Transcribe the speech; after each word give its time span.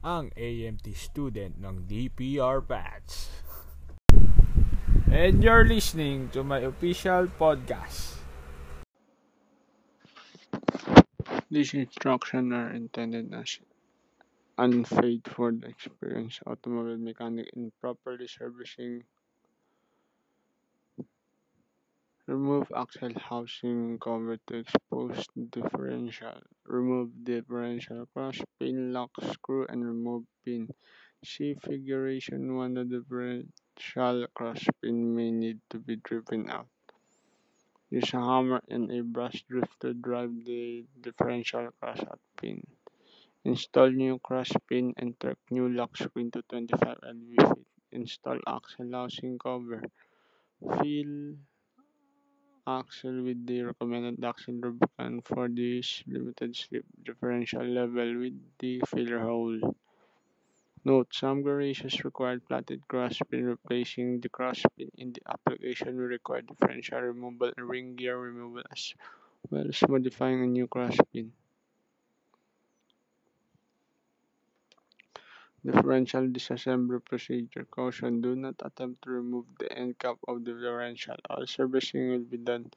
ang 0.00 0.32
AMT 0.32 0.96
student 0.96 1.60
ng 1.60 1.84
DPR 1.84 2.64
Batch. 2.64 3.28
And 5.12 5.44
you're 5.44 5.68
listening 5.68 6.32
to 6.32 6.40
my 6.40 6.64
official 6.64 7.28
podcast. 7.36 8.16
These 11.52 11.74
instructions 11.76 12.48
are 12.56 12.72
intended 12.72 13.28
as 13.36 13.60
the 15.60 15.68
experienced 15.68 16.40
automobile 16.48 16.96
mechanic 16.96 17.52
in 17.52 17.68
properly 17.84 18.24
servicing 18.24 19.04
Remove 22.30 22.70
axle 22.76 23.10
housing 23.18 23.98
cover 23.98 24.38
to 24.46 24.58
expose 24.58 25.26
differential. 25.50 26.38
Remove 26.64 27.10
differential 27.24 28.06
cross-pin 28.14 28.92
lock 28.92 29.10
screw 29.32 29.66
and 29.68 29.84
remove 29.84 30.22
pin. 30.44 30.68
See 31.24 31.54
figuration 31.54 32.54
1 32.54 32.74
the 32.74 32.84
differential 32.84 34.28
cross-pin 34.32 35.16
may 35.16 35.32
need 35.32 35.58
to 35.70 35.80
be 35.80 35.96
driven 35.96 36.48
out. 36.48 36.68
Use 37.90 38.14
a 38.14 38.20
hammer 38.20 38.62
and 38.68 38.92
a 38.92 39.02
brush 39.02 39.42
drift 39.50 39.80
to 39.80 39.92
drive 39.92 40.30
the 40.44 40.86
differential 41.00 41.66
cross-out 41.80 42.20
pin. 42.40 42.62
Install 43.44 43.90
new 43.90 44.20
cross 44.20 44.52
pin 44.68 44.94
and 44.98 45.18
torque 45.18 45.50
new 45.50 45.68
lock 45.68 45.96
screen 45.96 46.30
to 46.30 46.42
25 46.48 46.96
lb 46.96 47.56
feet. 47.56 47.66
Install 47.90 48.38
axle 48.46 48.92
housing 48.92 49.36
cover. 49.36 49.82
Fill 50.60 51.34
axle 52.66 53.22
with 53.22 53.46
the 53.46 53.62
recommended 53.62 54.24
axle 54.24 54.54
lubricant 54.54 55.26
for 55.26 55.48
this 55.48 56.02
limited 56.06 56.54
slip 56.56 56.84
differential 57.02 57.64
level 57.64 58.18
with 58.18 58.38
the 58.58 58.80
filler 58.86 59.20
hole. 59.20 59.74
Note: 60.84 61.14
Some 61.14 61.42
garages 61.42 62.04
require 62.04 62.40
flatted 62.40 62.82
crosspin. 62.88 63.46
Replacing 63.46 64.20
the 64.20 64.28
crosspin 64.28 64.90
in 64.98 65.12
the 65.12 65.22
application 65.28 65.96
will 65.96 66.04
require 66.04 66.42
differential 66.42 67.00
removal 67.00 67.52
and 67.56 67.68
ring 67.68 67.96
gear 67.96 68.18
removal 68.18 68.62
as 68.72 68.94
well 69.50 69.68
as 69.68 69.82
modifying 69.88 70.42
a 70.42 70.46
new 70.46 70.66
crosspin. 70.66 71.30
Differential 75.64 76.28
disassembly 76.28 77.04
procedure. 77.04 77.64
Caution: 77.70 78.20
Do 78.20 78.36
not 78.36 78.56
attempt 78.62 79.02
to 79.02 79.10
remove 79.10 79.46
the 79.58 79.72
end 79.72 79.98
cap 79.98 80.16
of 80.28 80.44
the 80.44 80.52
differential. 80.52 81.16
All 81.30 81.46
servicing 81.46 82.10
will 82.10 82.24
be 82.24 82.36
done 82.36 82.70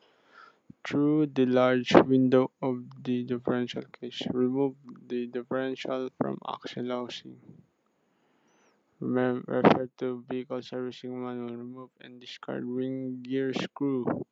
through 0.85 1.27
the 1.27 1.45
large 1.45 1.91
window 2.05 2.51
of 2.61 2.83
the 3.03 3.23
differential 3.23 3.83
case. 3.83 4.21
Remove 4.31 4.75
the 5.07 5.27
differential 5.27 6.09
from 6.17 6.37
axle 6.47 6.87
housing. 6.89 7.37
Remember, 8.99 9.61
refer 9.61 9.89
to 9.99 10.23
vehicle 10.29 10.61
servicing 10.61 11.23
manual. 11.23 11.55
Remove 11.55 11.89
and 12.01 12.19
discard 12.19 12.63
ring 12.65 13.21
gear 13.23 13.53
screw. 13.53 14.25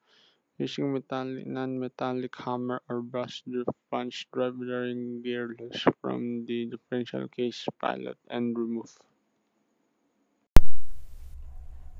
Using 0.61 0.93
metallic, 0.93 1.47
non-metallic 1.47 2.37
hammer 2.37 2.83
or 2.87 3.01
brush 3.01 3.41
drift 3.49 3.73
punch, 3.89 4.27
drive 4.31 4.59
the 4.59 4.93
ring 4.93 5.23
gear 5.25 5.57
loose 5.57 5.89
from 5.99 6.45
the 6.45 6.69
differential 6.69 7.27
case 7.29 7.65
pilot 7.81 8.13
and 8.29 8.55
remove. 8.55 8.93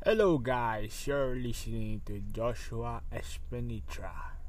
Hello 0.05 0.37
guys, 0.37 0.93
you're 1.07 1.33
listening 1.33 2.05
to 2.05 2.21
Joshua 2.21 3.01
Espenitra. 3.09 4.40